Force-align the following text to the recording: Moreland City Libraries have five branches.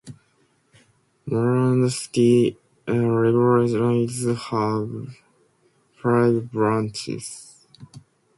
Moreland 1.27 1.93
City 1.93 2.57
Libraries 2.87 3.73
have 4.25 5.15
five 6.01 6.51
branches. 6.51 7.67